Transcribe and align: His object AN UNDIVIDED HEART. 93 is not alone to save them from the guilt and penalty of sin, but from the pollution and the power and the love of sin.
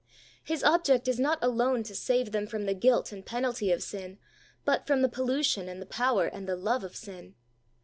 His 0.43 0.63
object 0.63 1.07
AN 1.07 1.13
UNDIVIDED 1.13 1.23
HEART. 1.27 1.41
93 1.41 1.51
is 1.51 1.53
not 1.59 1.65
alone 1.67 1.83
to 1.83 1.93
save 1.95 2.31
them 2.31 2.47
from 2.47 2.65
the 2.65 2.73
guilt 2.73 3.11
and 3.11 3.23
penalty 3.23 3.71
of 3.71 3.83
sin, 3.83 4.17
but 4.65 4.87
from 4.87 5.03
the 5.03 5.09
pollution 5.09 5.69
and 5.69 5.79
the 5.79 5.85
power 5.85 6.25
and 6.25 6.47
the 6.49 6.55
love 6.55 6.83
of 6.83 6.95
sin. 6.95 7.35